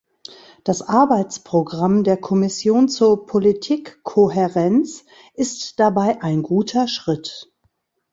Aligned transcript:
Das 0.63 0.81
Arbeitsprogramm 0.81 2.03
der 2.03 2.17
Kommission 2.17 2.89
zur 2.89 3.27
Politikkohärenz 3.27 5.05
ist 5.35 5.79
dabei 5.79 6.19
ein 6.23 6.41
guter 6.41 6.87
Schritt. 6.87 7.53